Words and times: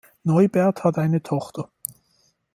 Neubert 0.23 0.83
hat 0.83 0.97
eine 0.97 1.21
Tochter. 1.21 1.69